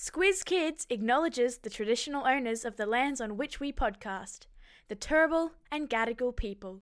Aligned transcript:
Squiz 0.00 0.44
Kids 0.44 0.86
acknowledges 0.90 1.58
the 1.58 1.70
traditional 1.70 2.24
owners 2.24 2.64
of 2.64 2.76
the 2.76 2.86
lands 2.86 3.20
on 3.20 3.36
which 3.36 3.58
we 3.58 3.72
podcast, 3.72 4.46
the 4.86 4.94
Turrbal 4.94 5.50
and 5.72 5.90
Gadigal 5.90 6.36
people. 6.36 6.82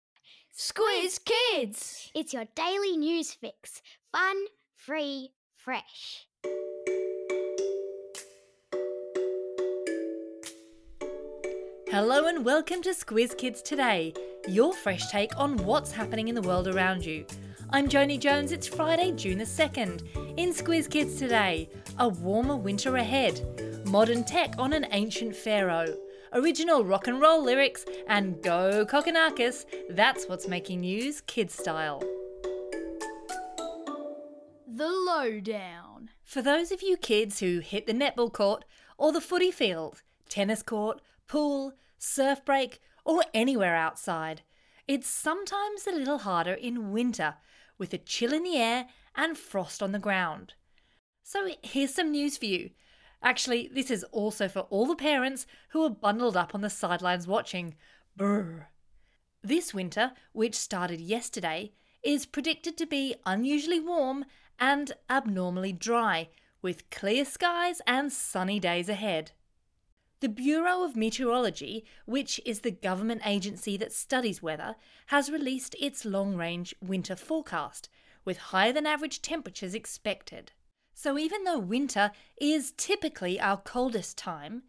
Squiz 0.55 1.19
Kids! 1.25 2.11
It's 2.14 2.33
your 2.33 2.45
daily 2.53 2.95
news 2.98 3.33
fix. 3.33 3.82
Fun, 4.11 4.35
free, 4.75 5.32
fresh. 5.56 6.27
Hello 11.89 12.27
and 12.27 12.45
welcome 12.45 12.83
to 12.83 12.91
Squiz 12.91 13.35
Kids 13.35 13.63
Today, 13.63 14.13
your 14.47 14.71
fresh 14.71 15.09
take 15.09 15.35
on 15.35 15.57
what's 15.57 15.91
happening 15.91 16.27
in 16.27 16.35
the 16.35 16.43
world 16.43 16.67
around 16.67 17.03
you. 17.03 17.25
I'm 17.71 17.89
Joni 17.89 18.19
Jones, 18.19 18.51
it's 18.51 18.67
Friday, 18.67 19.13
June 19.13 19.39
the 19.39 19.45
2nd. 19.45 20.29
In 20.38 20.54
Squiz 20.54 20.89
Kids 20.89 21.18
Today, 21.18 21.70
a 21.98 22.07
warmer 22.07 22.55
winter 22.55 22.96
ahead, 22.96 23.86
modern 23.86 24.23
tech 24.23 24.54
on 24.57 24.74
an 24.74 24.86
ancient 24.92 25.36
pharaoh, 25.36 25.97
original 26.33 26.86
rock 26.86 27.07
and 27.07 27.20
roll 27.20 27.43
lyrics, 27.43 27.86
and 28.07 28.42
go 28.42 28.86
Kokkinakis, 28.86 29.65
that's 29.89 30.28
what's 30.28 30.47
making 30.47 30.82
news 30.82 31.21
kid 31.21 31.51
style. 31.51 32.02
The 34.68 34.88
Lowdown. 34.88 36.10
For 36.23 36.42
those 36.42 36.72
of 36.72 36.82
you 36.82 36.96
kids 36.96 37.40
who 37.40 37.59
hit 37.59 37.88
the 37.88 37.94
netball 37.94 38.32
court 38.32 38.66
or 38.98 39.12
the 39.12 39.22
footy 39.22 39.52
field, 39.52 40.04
tennis 40.30 40.64
court, 40.64 41.02
pool, 41.28 41.73
surf 41.98 42.46
break, 42.46 42.80
or 43.04 43.23
anywhere 43.34 43.76
outside, 43.76 44.42
it's 44.88 45.08
sometimes 45.08 45.86
a 45.86 45.92
little 45.92 46.20
harder 46.20 46.54
in 46.54 46.92
winter 46.92 47.36
with 47.80 47.94
a 47.94 47.98
chill 47.98 48.34
in 48.34 48.44
the 48.44 48.58
air 48.58 48.88
and 49.16 49.36
frost 49.36 49.82
on 49.82 49.92
the 49.92 49.98
ground. 49.98 50.54
So 51.24 51.50
here's 51.64 51.96
some 51.96 52.12
news 52.12 52.38
for 52.38 52.46
you. 52.46 52.70
Actually, 53.24 53.70
this 53.74 53.90
is 53.90 54.04
also 54.12 54.48
for 54.48 54.62
all 54.70 54.86
the 54.86 54.96
parents 54.96 55.48
who 55.70 55.84
are 55.84 55.90
bundled 55.90 56.38
up 56.38 56.54
on 56.54 56.62
the 56.62 56.70
sidelines 56.70 57.28
watching. 57.28 57.76
Brr. 58.16 58.68
This 59.42 59.73
winter, 59.73 60.12
which 60.34 60.56
started 60.56 61.02
yesterday, 61.02 61.72
is 62.03 62.26
predicted 62.26 62.78
to 62.78 62.86
be 62.86 63.16
unusually 63.26 63.80
warm 63.80 64.25
and 64.59 64.92
abnormally 65.09 65.73
dry, 65.73 66.30
with 66.62 66.90
clear 66.90 67.23
skies 67.23 67.81
and 67.88 68.12
sunny 68.12 68.59
days 68.59 68.90
ahead. 68.90 69.31
The 70.22 70.28
Bureau 70.28 70.84
of 70.84 70.98
Meteorology, 70.98 71.86
which 72.06 72.42
is 72.45 72.59
the 72.59 72.72
government 72.72 73.22
agency 73.25 73.78
that 73.78 73.94
studies 73.94 74.44
weather, 74.44 74.75
has 75.08 75.31
released 75.31 75.78
its 75.80 76.03
long 76.03 76.36
range 76.36 76.75
winter 76.81 77.16
forecast, 77.16 77.88
with 78.25 78.38
higher 78.38 78.73
than 78.73 78.86
average 78.86 79.22
temperatures 79.22 79.73
expected. 79.73 80.52
So, 80.94 81.17
even 81.17 81.45
though 81.45 81.58
winter 81.58 82.12
is 82.36 82.73
typically 82.75 83.40
our 83.40 83.56
coldest 83.56 84.17
time, 84.17 84.64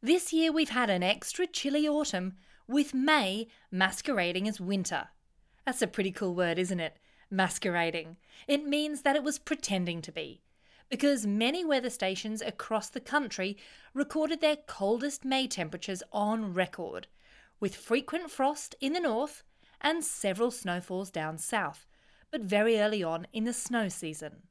this 0.00 0.32
year 0.32 0.50
we've 0.50 0.70
had 0.70 0.88
an 0.88 1.02
extra 1.02 1.46
chilly 1.46 1.86
autumn, 1.86 2.36
with 2.66 2.94
May 2.94 3.48
masquerading 3.70 4.48
as 4.48 4.58
winter. 4.58 5.08
That's 5.66 5.82
a 5.82 5.86
pretty 5.86 6.12
cool 6.12 6.34
word, 6.34 6.58
isn't 6.58 6.80
it? 6.80 6.96
Masquerading. 7.30 8.16
It 8.46 8.66
means 8.66 9.02
that 9.02 9.16
it 9.16 9.22
was 9.22 9.38
pretending 9.38 10.00
to 10.00 10.12
be 10.12 10.40
because 10.88 11.26
many 11.26 11.64
weather 11.64 11.90
stations 11.90 12.40
across 12.40 12.88
the 12.88 13.00
country 13.00 13.56
recorded 13.94 14.40
their 14.40 14.56
coldest 14.56 15.24
May 15.24 15.46
temperatures 15.46 16.02
on 16.12 16.54
record, 16.54 17.06
with 17.60 17.76
frequent 17.76 18.30
frost 18.30 18.74
in 18.80 18.92
the 18.92 19.00
north 19.00 19.42
and 19.80 20.04
several 20.04 20.50
snowfalls 20.50 21.10
down 21.10 21.38
south, 21.38 21.86
but 22.30 22.40
very 22.40 22.80
early 22.80 23.02
on 23.02 23.26
in 23.32 23.44
the 23.44 23.52
snow 23.52 23.88
season. 23.88 24.42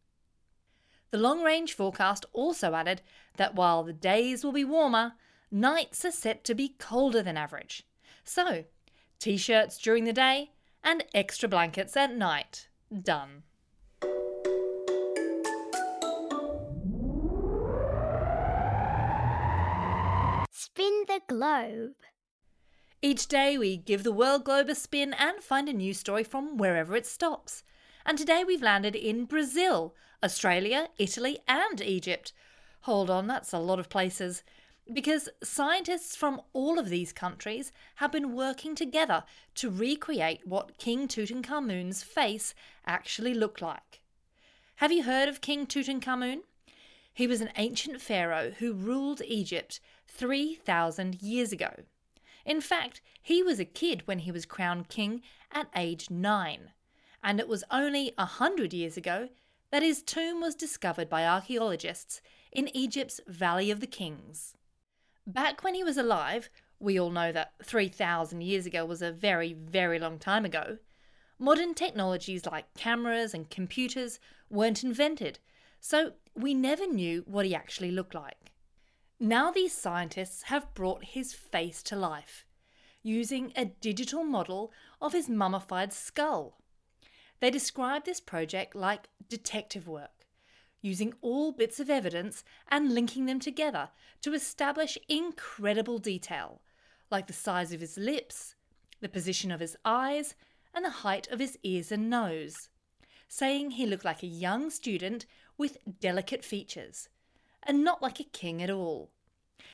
The 1.11 1.17
long 1.17 1.41
range 1.41 1.73
forecast 1.73 2.25
also 2.33 2.73
added 2.73 3.01
that 3.37 3.55
while 3.55 3.83
the 3.83 3.93
days 3.93 4.43
will 4.43 4.51
be 4.51 4.65
warmer, 4.65 5.13
nights 5.49 6.03
are 6.03 6.11
set 6.11 6.43
to 6.45 6.55
be 6.55 6.75
colder 6.77 7.21
than 7.21 7.37
average. 7.37 7.87
So, 8.23 8.65
t 9.19 9.37
shirts 9.37 9.77
during 9.77 10.03
the 10.03 10.13
day 10.13 10.51
and 10.83 11.03
extra 11.13 11.47
blankets 11.47 11.95
at 11.95 12.13
night. 12.13 12.67
Done. 13.01 13.43
Spin 20.77 21.05
the 21.07 21.21
globe. 21.27 21.95
Each 23.01 23.27
day 23.27 23.57
we 23.57 23.77
give 23.77 24.03
the 24.03 24.11
world 24.11 24.43
globe 24.43 24.69
a 24.69 24.75
spin 24.75 25.11
and 25.11 25.41
find 25.41 25.67
a 25.67 25.73
news 25.73 25.97
story 25.97 26.23
from 26.23 26.55
wherever 26.55 26.95
it 26.95 27.07
stops. 27.07 27.63
And 28.05 28.15
today 28.15 28.43
we've 28.45 28.61
landed 28.61 28.95
in 28.95 29.25
Brazil, 29.25 29.95
Australia, 30.23 30.89
Italy, 30.99 31.39
and 31.47 31.81
Egypt. 31.81 32.31
Hold 32.81 33.09
on, 33.09 33.25
that's 33.25 33.53
a 33.53 33.57
lot 33.57 33.79
of 33.79 33.89
places. 33.89 34.43
Because 34.93 35.29
scientists 35.43 36.15
from 36.15 36.41
all 36.53 36.77
of 36.77 36.89
these 36.89 37.11
countries 37.11 37.71
have 37.95 38.11
been 38.11 38.35
working 38.35 38.75
together 38.75 39.23
to 39.55 39.71
recreate 39.71 40.45
what 40.45 40.77
King 40.77 41.07
Tutankhamun's 41.07 42.03
face 42.03 42.53
actually 42.85 43.33
looked 43.33 43.63
like. 43.63 44.01
Have 44.75 44.91
you 44.91 45.01
heard 45.01 45.27
of 45.27 45.41
King 45.41 45.65
Tutankhamun? 45.65 46.41
He 47.17 47.25
was 47.25 47.41
an 47.41 47.49
ancient 47.57 47.99
pharaoh 47.99 48.51
who 48.59 48.73
ruled 48.73 49.23
Egypt 49.25 49.79
3,000 50.07 51.19
years 51.19 51.51
ago. 51.51 51.71
In 52.45 52.61
fact, 52.61 53.01
he 53.23 53.41
was 53.41 53.59
a 53.59 53.65
kid 53.65 54.03
when 54.05 54.19
he 54.19 54.31
was 54.31 54.45
crowned 54.45 54.87
king 54.87 55.23
at 55.51 55.67
age 55.75 56.11
9, 56.11 56.69
and 57.23 57.39
it 57.39 57.47
was 57.47 57.63
only 57.71 58.13
a 58.19 58.25
hundred 58.25 58.71
years 58.71 58.97
ago 58.97 59.29
that 59.71 59.81
his 59.81 60.03
tomb 60.03 60.41
was 60.41 60.53
discovered 60.53 61.09
by 61.09 61.25
archaeologists 61.25 62.21
in 62.51 62.69
Egypt's 62.77 63.19
Valley 63.25 63.71
of 63.71 63.79
the 63.79 63.87
Kings. 63.87 64.53
Back 65.25 65.63
when 65.63 65.73
he 65.73 65.83
was 65.83 65.97
alive, 65.97 66.51
we 66.79 66.99
all 66.99 67.09
know 67.09 67.31
that 67.31 67.53
3,000 67.63 68.41
years 68.41 68.67
ago 68.67 68.85
was 68.85 69.01
a 69.01 69.11
very, 69.11 69.53
very 69.53 69.97
long 69.97 70.19
time 70.19 70.45
ago, 70.45 70.77
modern 71.39 71.73
technologies 71.73 72.45
like 72.45 72.71
cameras 72.75 73.33
and 73.33 73.49
computers 73.49 74.19
weren't 74.51 74.83
invented, 74.83 75.39
so 75.79 76.13
we 76.37 76.53
never 76.53 76.85
knew 76.85 77.23
what 77.25 77.45
he 77.45 77.55
actually 77.55 77.91
looked 77.91 78.13
like. 78.13 78.51
Now, 79.19 79.49
these 79.51 79.73
scientists 79.73 80.43
have 80.43 80.73
brought 80.75 81.03
his 81.03 81.33
face 81.33 81.81
to 81.83 81.95
life 81.95 82.45
using 83.01 83.53
a 83.55 83.65
digital 83.65 84.23
model 84.23 84.71
of 85.01 85.13
his 85.13 85.29
mummified 85.29 85.93
skull. 85.93 86.61
They 87.39 87.49
describe 87.49 88.05
this 88.05 88.19
project 88.19 88.75
like 88.75 89.07
detective 89.29 89.87
work, 89.87 90.25
using 90.81 91.13
all 91.21 91.51
bits 91.51 91.79
of 91.79 91.89
evidence 91.89 92.43
and 92.67 92.93
linking 92.93 93.25
them 93.25 93.39
together 93.39 93.89
to 94.21 94.33
establish 94.33 94.97
incredible 95.07 95.99
detail, 95.99 96.61
like 97.09 97.27
the 97.27 97.33
size 97.33 97.71
of 97.71 97.81
his 97.81 97.97
lips, 97.97 98.55
the 98.99 99.09
position 99.09 99.51
of 99.51 99.59
his 99.59 99.77
eyes, 99.85 100.35
and 100.73 100.83
the 100.83 100.89
height 100.89 101.27
of 101.29 101.39
his 101.39 101.57
ears 101.63 101.91
and 101.91 102.09
nose, 102.09 102.69
saying 103.27 103.71
he 103.71 103.85
looked 103.85 104.05
like 104.05 104.23
a 104.23 104.27
young 104.27 104.69
student 104.69 105.25
with 105.57 105.77
delicate 105.99 106.43
features, 106.45 107.09
and 107.63 107.83
not 107.83 108.01
like 108.01 108.19
a 108.19 108.23
king 108.23 108.61
at 108.61 108.69
all. 108.69 109.11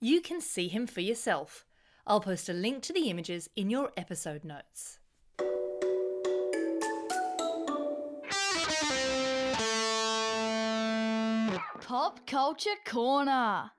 You 0.01 0.21
can 0.21 0.41
see 0.41 0.67
him 0.67 0.87
for 0.87 1.01
yourself. 1.01 1.65
I'll 2.05 2.19
post 2.19 2.49
a 2.49 2.53
link 2.53 2.83
to 2.83 2.93
the 2.93 3.09
images 3.09 3.49
in 3.55 3.69
your 3.69 3.91
episode 3.95 4.43
notes. 4.43 4.99
Pop 11.81 12.25
Culture 12.25 12.69
Corner. 12.85 13.71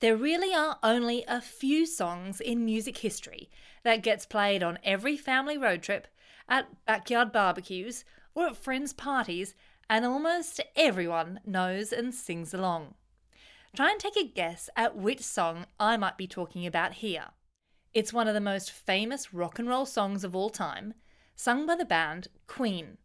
There 0.00 0.16
really 0.16 0.52
are 0.52 0.78
only 0.82 1.24
a 1.26 1.40
few 1.40 1.86
songs 1.86 2.40
in 2.40 2.64
music 2.64 2.98
history 2.98 3.48
that 3.84 4.02
gets 4.02 4.26
played 4.26 4.62
on 4.62 4.78
every 4.84 5.16
family 5.16 5.56
road 5.56 5.82
trip, 5.82 6.08
at 6.48 6.66
backyard 6.84 7.32
barbecues, 7.32 8.04
or 8.34 8.46
at 8.48 8.56
friends' 8.56 8.92
parties, 8.92 9.54
and 9.88 10.04
almost 10.04 10.60
everyone 10.76 11.40
knows 11.44 11.92
and 11.92 12.14
sings 12.14 12.54
along. 12.54 12.94
Try 13.76 13.90
and 13.90 14.00
take 14.00 14.16
a 14.16 14.24
guess 14.24 14.70
at 14.76 14.96
which 14.96 15.20
song 15.20 15.66
I 15.80 15.96
might 15.96 16.16
be 16.16 16.26
talking 16.26 16.66
about 16.66 16.94
here. 16.94 17.26
It's 17.92 18.12
one 18.12 18.28
of 18.28 18.34
the 18.34 18.40
most 18.40 18.70
famous 18.70 19.32
rock 19.32 19.58
and 19.58 19.68
roll 19.68 19.86
songs 19.86 20.24
of 20.24 20.34
all 20.34 20.50
time, 20.50 20.94
sung 21.36 21.66
by 21.66 21.76
the 21.76 21.84
band 21.84 22.28
Queen. 22.46 22.98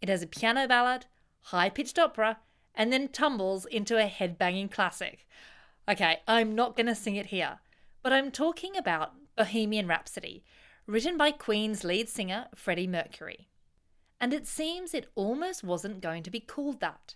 It 0.00 0.08
has 0.08 0.22
a 0.22 0.26
piano 0.26 0.66
ballad, 0.66 1.06
high 1.40 1.68
pitched 1.68 1.98
opera, 1.98 2.38
and 2.74 2.92
then 2.92 3.08
tumbles 3.08 3.66
into 3.66 3.96
a 3.98 4.08
headbanging 4.08 4.70
classic. 4.70 5.26
Okay, 5.88 6.20
I'm 6.28 6.54
not 6.54 6.76
going 6.76 6.86
to 6.86 6.94
sing 6.94 7.16
it 7.16 7.26
here, 7.26 7.58
but 8.02 8.12
I'm 8.12 8.30
talking 8.30 8.76
about 8.76 9.14
Bohemian 9.36 9.86
Rhapsody, 9.86 10.44
written 10.86 11.16
by 11.16 11.32
Queen's 11.32 11.84
lead 11.84 12.08
singer 12.08 12.46
Freddie 12.54 12.86
Mercury. 12.86 13.48
And 14.20 14.34
it 14.34 14.46
seems 14.46 14.92
it 14.92 15.10
almost 15.14 15.64
wasn't 15.64 16.02
going 16.02 16.22
to 16.24 16.30
be 16.30 16.40
called 16.40 16.80
that. 16.80 17.14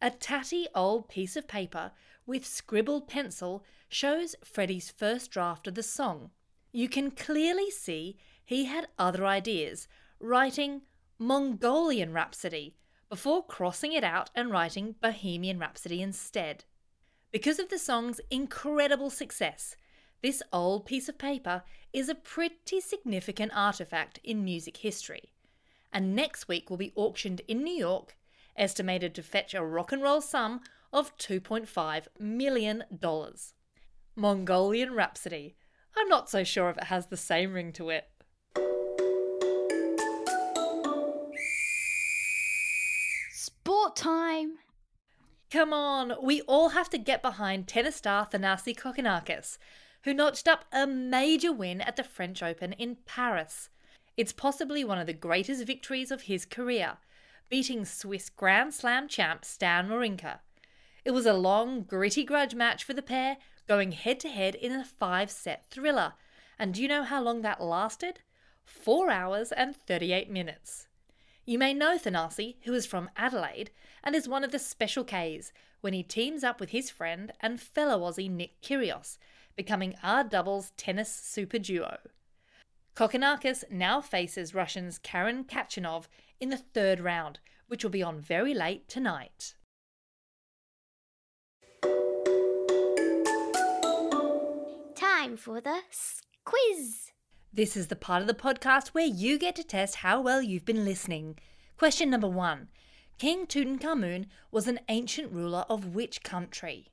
A 0.00 0.10
tatty 0.10 0.68
old 0.74 1.08
piece 1.08 1.36
of 1.36 1.48
paper 1.48 1.90
with 2.26 2.46
scribbled 2.46 3.08
pencil 3.08 3.64
shows 3.88 4.36
Freddie's 4.44 4.90
first 4.90 5.30
draft 5.30 5.66
of 5.66 5.74
the 5.74 5.82
song. 5.82 6.30
You 6.72 6.88
can 6.88 7.10
clearly 7.10 7.70
see 7.70 8.18
he 8.44 8.66
had 8.66 8.88
other 8.98 9.26
ideas, 9.26 9.88
writing 10.20 10.82
Mongolian 11.18 12.12
Rhapsody 12.12 12.76
before 13.08 13.44
crossing 13.44 13.92
it 13.92 14.04
out 14.04 14.30
and 14.34 14.50
writing 14.50 14.94
Bohemian 15.00 15.58
Rhapsody 15.58 16.00
instead. 16.00 16.64
Because 17.32 17.58
of 17.58 17.68
the 17.68 17.78
song's 17.78 18.20
incredible 18.30 19.10
success, 19.10 19.76
this 20.22 20.42
old 20.52 20.86
piece 20.86 21.08
of 21.08 21.18
paper 21.18 21.62
is 21.92 22.08
a 22.08 22.14
pretty 22.14 22.80
significant 22.80 23.52
artifact 23.54 24.20
in 24.22 24.44
music 24.44 24.78
history. 24.78 25.32
And 25.92 26.14
next 26.14 26.48
week 26.48 26.70
will 26.70 26.76
be 26.76 26.92
auctioned 26.96 27.40
in 27.48 27.62
New 27.62 27.74
York, 27.74 28.16
estimated 28.56 29.14
to 29.14 29.22
fetch 29.22 29.54
a 29.54 29.64
rock 29.64 29.92
and 29.92 30.02
roll 30.02 30.20
sum 30.20 30.60
of 30.92 31.16
$2.5 31.18 32.06
million. 32.18 32.84
Mongolian 34.16 34.94
Rhapsody. 34.94 35.54
I'm 35.96 36.08
not 36.08 36.28
so 36.28 36.44
sure 36.44 36.70
if 36.70 36.76
it 36.76 36.84
has 36.84 37.06
the 37.06 37.16
same 37.16 37.52
ring 37.52 37.72
to 37.74 37.90
it. 37.90 38.08
Sport 43.32 43.96
time. 43.96 44.58
Come 45.50 45.72
on, 45.72 46.12
we 46.22 46.42
all 46.42 46.70
have 46.70 46.90
to 46.90 46.98
get 46.98 47.22
behind 47.22 47.66
tennis 47.66 47.96
star 47.96 48.26
Thanasi 48.26 48.76
Kokkinakis, 48.76 49.56
who 50.04 50.12
notched 50.12 50.46
up 50.46 50.66
a 50.72 50.86
major 50.86 51.52
win 51.52 51.80
at 51.80 51.96
the 51.96 52.04
French 52.04 52.42
Open 52.42 52.72
in 52.74 52.98
Paris. 53.06 53.70
It's 54.18 54.32
possibly 54.32 54.82
one 54.82 54.98
of 54.98 55.06
the 55.06 55.12
greatest 55.12 55.64
victories 55.64 56.10
of 56.10 56.22
his 56.22 56.44
career, 56.44 56.96
beating 57.48 57.84
Swiss 57.84 58.28
Grand 58.28 58.74
Slam 58.74 59.06
champ 59.06 59.44
Stan 59.44 59.88
Wawrinka. 59.88 60.40
It 61.04 61.12
was 61.12 61.24
a 61.24 61.32
long, 61.32 61.84
gritty 61.84 62.24
grudge 62.24 62.52
match 62.52 62.82
for 62.82 62.94
the 62.94 63.00
pair, 63.00 63.36
going 63.68 63.92
head 63.92 64.18
to 64.18 64.28
head 64.28 64.56
in 64.56 64.72
a 64.72 64.84
five 64.84 65.30
set 65.30 65.70
thriller. 65.70 66.14
And 66.58 66.74
do 66.74 66.82
you 66.82 66.88
know 66.88 67.04
how 67.04 67.22
long 67.22 67.42
that 67.42 67.62
lasted? 67.62 68.18
Four 68.64 69.08
hours 69.08 69.52
and 69.52 69.76
38 69.76 70.28
minutes. 70.28 70.88
You 71.44 71.56
may 71.56 71.72
know 71.72 71.96
Thanasi, 71.96 72.56
who 72.64 72.74
is 72.74 72.86
from 72.86 73.10
Adelaide 73.16 73.70
and 74.02 74.16
is 74.16 74.28
one 74.28 74.42
of 74.42 74.50
the 74.50 74.58
Special 74.58 75.04
Ks, 75.04 75.52
when 75.80 75.92
he 75.92 76.02
teams 76.02 76.42
up 76.42 76.58
with 76.58 76.70
his 76.70 76.90
friend 76.90 77.30
and 77.40 77.60
fellow 77.60 78.00
Aussie 78.00 78.28
Nick 78.28 78.60
Kyrgios, 78.62 79.16
becoming 79.54 79.94
our 80.02 80.24
doubles 80.24 80.72
tennis 80.76 81.14
super 81.14 81.60
duo. 81.60 81.98
Kokkinakis 82.98 83.62
now 83.70 84.00
faces 84.00 84.56
Russian's 84.56 84.98
Karen 84.98 85.44
Khachanov 85.44 86.08
in 86.40 86.48
the 86.48 86.56
third 86.56 86.98
round, 86.98 87.38
which 87.68 87.84
will 87.84 87.92
be 87.92 88.02
on 88.02 88.20
very 88.20 88.52
late 88.52 88.88
tonight. 88.88 89.54
Time 94.96 95.36
for 95.36 95.60
the 95.60 95.82
quiz. 96.44 97.12
This 97.52 97.76
is 97.76 97.86
the 97.86 97.94
part 97.94 98.20
of 98.20 98.26
the 98.26 98.34
podcast 98.34 98.88
where 98.88 99.06
you 99.06 99.38
get 99.38 99.54
to 99.54 99.62
test 99.62 99.96
how 99.96 100.20
well 100.20 100.42
you've 100.42 100.64
been 100.64 100.84
listening. 100.84 101.38
Question 101.76 102.10
number 102.10 102.26
one 102.28 102.66
King 103.16 103.46
Tutankhamun 103.46 104.26
was 104.50 104.66
an 104.66 104.80
ancient 104.88 105.30
ruler 105.30 105.64
of 105.68 105.94
which 105.94 106.24
country? 106.24 106.88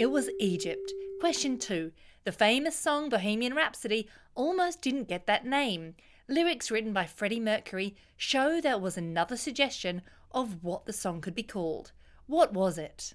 It 0.00 0.10
was 0.10 0.28
Egypt. 0.40 0.92
Question 1.20 1.58
two 1.58 1.92
The 2.24 2.32
famous 2.32 2.78
song 2.78 3.08
Bohemian 3.08 3.54
Rhapsody 3.54 4.08
almost 4.34 4.82
didn't 4.82 5.08
get 5.08 5.26
that 5.26 5.46
name. 5.46 5.94
Lyrics 6.28 6.70
written 6.70 6.92
by 6.92 7.06
Freddie 7.06 7.40
Mercury 7.40 7.94
show 8.16 8.60
there 8.60 8.78
was 8.78 8.96
another 8.96 9.36
suggestion 9.36 10.02
of 10.32 10.62
what 10.62 10.86
the 10.86 10.92
song 10.92 11.20
could 11.20 11.34
be 11.34 11.42
called. 11.42 11.92
What 12.26 12.52
was 12.52 12.78
it? 12.78 13.14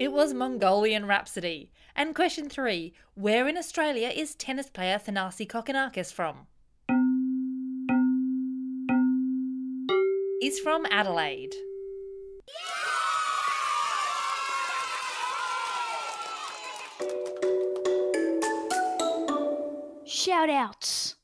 It 0.00 0.12
was 0.12 0.32
Mongolian 0.32 1.06
Rhapsody. 1.06 1.70
And 1.94 2.14
question 2.14 2.48
three 2.48 2.94
Where 3.14 3.46
in 3.46 3.58
Australia 3.58 4.08
is 4.08 4.34
tennis 4.34 4.70
player 4.70 4.98
Thanasi 4.98 5.46
Kokkinakis 5.46 6.12
from? 6.12 6.46
He's 10.40 10.58
from 10.58 10.86
Adelaide. 10.90 11.54
Shout 20.12 20.50
outs. 20.50 21.14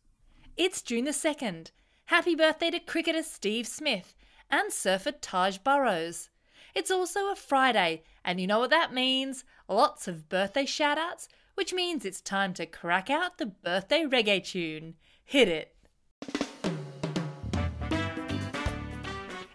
It's 0.56 0.80
June 0.80 1.06
the 1.06 1.10
2nd. 1.10 1.72
Happy 2.04 2.36
birthday 2.36 2.70
to 2.70 2.78
cricketer 2.78 3.24
Steve 3.24 3.66
Smith 3.66 4.14
and 4.48 4.72
surfer 4.72 5.10
Taj 5.10 5.58
Burrows. 5.58 6.30
It's 6.72 6.92
also 6.92 7.28
a 7.28 7.34
Friday, 7.34 8.04
and 8.24 8.40
you 8.40 8.46
know 8.46 8.60
what 8.60 8.70
that 8.70 8.94
means? 8.94 9.42
Lots 9.68 10.06
of 10.06 10.28
birthday 10.28 10.66
shout 10.66 10.98
outs, 10.98 11.26
which 11.56 11.74
means 11.74 12.04
it's 12.04 12.20
time 12.20 12.54
to 12.54 12.64
crack 12.64 13.10
out 13.10 13.38
the 13.38 13.46
birthday 13.46 14.04
reggae 14.04 14.44
tune. 14.44 14.94
Hit 15.24 15.48
it. 15.48 15.74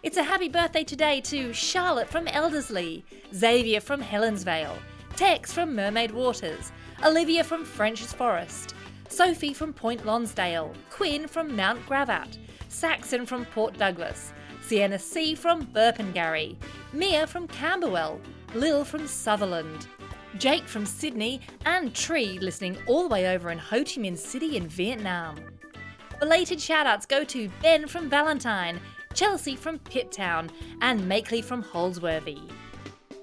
It's 0.03 0.17
a 0.17 0.23
happy 0.23 0.49
birthday 0.49 0.83
today 0.83 1.21
to 1.21 1.53
Charlotte 1.53 2.09
from 2.09 2.27
Elderslie, 2.27 3.05
Xavier 3.33 3.79
from 3.79 4.01
Helensvale, 4.01 4.77
Tex 5.15 5.53
from 5.53 5.73
Mermaid 5.73 6.11
Waters, 6.11 6.73
Olivia 7.05 7.45
from 7.45 7.63
French's 7.63 8.11
Forest, 8.11 8.75
Sophie 9.11 9.53
from 9.53 9.73
Point 9.73 10.05
Lonsdale, 10.05 10.73
Quinn 10.89 11.27
from 11.27 11.53
Mount 11.53 11.85
Gravatt, 11.85 12.37
Saxon 12.69 13.25
from 13.25 13.43
Port 13.43 13.77
Douglas, 13.77 14.31
Sienna 14.61 14.97
C 14.97 15.35
from 15.35 15.65
Burpengary, 15.65 16.55
Mia 16.93 17.27
from 17.27 17.45
Camberwell, 17.49 18.21
Lil 18.55 18.85
from 18.85 19.05
Sutherland, 19.05 19.85
Jake 20.37 20.63
from 20.63 20.85
Sydney, 20.85 21.41
and 21.65 21.93
Tree 21.93 22.39
listening 22.39 22.77
all 22.87 23.03
the 23.03 23.09
way 23.09 23.35
over 23.35 23.49
in 23.51 23.57
Ho 23.57 23.79
Chi 23.79 23.99
Minh 23.99 24.17
City 24.17 24.55
in 24.55 24.69
Vietnam. 24.69 25.35
Belated 26.21 26.59
shoutouts 26.59 27.05
go 27.05 27.25
to 27.25 27.49
Ben 27.61 27.87
from 27.87 28.09
Valentine, 28.09 28.79
Chelsea 29.13 29.57
from 29.57 29.77
Pitt-Town, 29.79 30.49
and 30.79 31.01
Makeley 31.01 31.43
from 31.43 31.61
Holsworthy. 31.61 32.39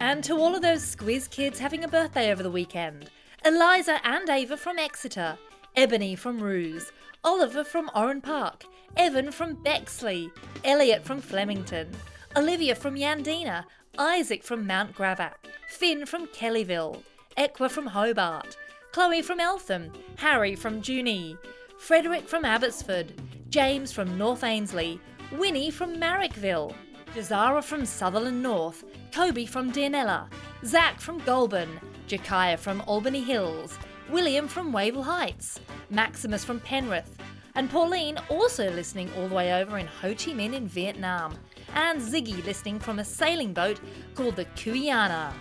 And 0.03 0.23
to 0.25 0.35
all 0.35 0.55
of 0.55 0.61
those 0.61 0.83
Squiz 0.95 1.31
kids 1.31 1.59
having 1.59 1.83
a 1.83 1.89
birthday 1.89 2.31
over 2.31 2.43
the 2.43 2.51
weekend, 2.51 3.11
Eliza 3.43 4.01
and 4.05 4.29
Ava 4.29 4.59
from 4.59 4.79
Exeter, 4.79 5.39
Ebony 5.77 6.17
from 6.17 6.41
Ruse, 6.41 6.93
Oliver 7.25 7.65
from 7.65 7.91
Oran 7.95 8.21
Park, 8.21 8.65
Evan 8.97 9.31
from 9.31 9.63
Bexley, 9.63 10.31
Elliot 10.65 11.05
from 11.05 11.21
Flemington, 11.21 11.91
Olivia 12.37 12.75
from 12.75 12.95
Yandina, 12.95 13.65
Isaac 13.99 14.43
from 14.43 14.67
Mount 14.67 14.95
Gravatt, 14.95 15.35
Finn 15.69 16.07
from 16.07 16.27
Kellyville, 16.29 17.03
Equa 17.37 17.71
from 17.71 17.87
Hobart, 17.87 18.57
Chloe 18.93 19.23
from 19.23 19.41
Eltham, 19.41 19.93
Harry 20.17 20.55
from 20.55 20.81
Junee, 20.83 21.37
Frederick 21.79 22.29
from 22.29 22.45
Abbotsford, 22.45 23.13
James 23.51 23.93
from 23.93 24.19
North 24.19 24.45
Ainslie, 24.45 25.01
Winnie 25.33 25.71
from 25.71 25.97
Marrickville, 25.97 26.75
Jazara 27.15 27.63
from 27.63 27.85
Sutherland 27.85 28.43
North, 28.43 28.85
Toby 29.11 29.47
from 29.47 29.73
Dianella, 29.73 30.29
Zach 30.65 31.01
from 31.01 31.19
Goulburn, 31.21 31.81
Jakaya 32.09 32.59
from 32.59 32.83
Albany 32.87 33.23
Hills, 33.23 33.79
William 34.09 34.49
from 34.49 34.73
Wavell 34.73 35.03
Heights, 35.03 35.61
Maximus 35.91 36.45
from 36.45 36.61
Penrith, 36.61 37.17
and 37.55 37.71
Pauline 37.71 38.19
also 38.29 38.71
listening 38.71 39.11
all 39.17 39.29
the 39.29 39.35
way 39.35 39.53
over 39.53 39.79
in 39.79 39.87
Ho 39.87 40.11
Chi 40.11 40.33
Minh 40.33 40.55
in 40.55 40.67
Vietnam, 40.67 41.35
and 41.75 42.01
Ziggy 42.01 42.45
listening 42.47 42.79
from 42.79 42.99
a 42.99 43.05
sailing 43.05 43.53
boat 43.53 43.79
called 44.15 44.37
the 44.37 44.47
Kuiana. 44.47 45.33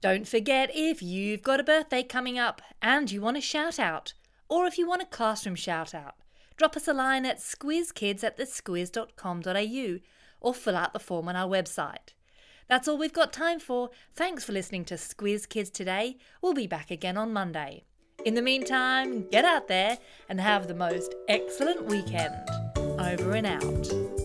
Don't 0.00 0.28
forget 0.28 0.70
if 0.74 1.02
you've 1.02 1.42
got 1.42 1.60
a 1.60 1.64
birthday 1.64 2.02
coming 2.02 2.38
up 2.38 2.60
and 2.82 3.10
you 3.10 3.20
want 3.20 3.36
a 3.36 3.40
shout 3.40 3.78
out, 3.78 4.12
or 4.48 4.66
if 4.66 4.76
you 4.76 4.86
want 4.86 5.02
a 5.02 5.06
classroom 5.06 5.54
shout 5.54 5.94
out, 5.94 6.14
drop 6.56 6.76
us 6.76 6.86
a 6.86 6.92
line 6.92 7.24
at 7.24 7.38
squizkids 7.38 8.22
at 8.22 8.36
thesquiz.com.au 8.36 9.98
or 10.40 10.54
fill 10.54 10.76
out 10.76 10.92
the 10.92 11.00
form 11.00 11.28
on 11.28 11.36
our 11.36 11.48
website. 11.48 12.12
That's 12.68 12.86
all 12.86 12.98
we've 12.98 13.12
got 13.12 13.32
time 13.32 13.58
for. 13.58 13.90
Thanks 14.14 14.44
for 14.44 14.52
listening 14.52 14.84
to 14.86 14.94
Squiz 14.94 15.48
Kids 15.48 15.70
today. 15.70 16.18
We'll 16.42 16.54
be 16.54 16.66
back 16.66 16.90
again 16.90 17.16
on 17.16 17.32
Monday. 17.32 17.84
In 18.24 18.34
the 18.34 18.42
meantime, 18.42 19.28
get 19.28 19.44
out 19.44 19.68
there 19.68 19.98
and 20.28 20.40
have 20.40 20.68
the 20.68 20.74
most 20.74 21.14
excellent 21.28 21.84
weekend. 21.86 22.34
Over 22.98 23.34
and 23.34 23.46
out. 23.46 24.17